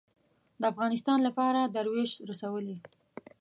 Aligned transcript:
د 0.59 0.63
افغانستان 0.73 1.19
لپاره 1.27 1.59
دروېش 1.75 2.11
رسولې 2.29 2.75